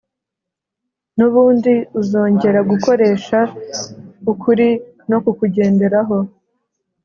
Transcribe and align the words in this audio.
n’ubundi 1.17 1.73
uzongera 1.99 2.59
Gukoresha 2.71 3.39
ukuri 4.31 4.67
no 5.09 5.17
kukugenderaho 5.23 6.17